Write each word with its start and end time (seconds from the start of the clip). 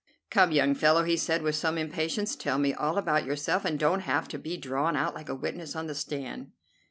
"Come, 0.31 0.51
young 0.51 0.73
fellow," 0.73 1.03
he 1.03 1.15
said, 1.15 1.43
with 1.43 1.53
some 1.55 1.77
impatience, 1.77 2.35
"tell 2.35 2.57
me 2.57 2.73
all 2.73 2.97
about 2.97 3.23
yourself, 3.23 3.65
and 3.65 3.77
don't 3.77 3.99
have 3.99 4.27
to 4.29 4.39
be 4.39 4.57
drawn 4.57 4.95
out 4.95 5.13
like 5.13 5.29
a 5.29 5.35
witness 5.35 5.75
on 5.75 5.85
the 5.85 5.93
stand." 5.93 6.53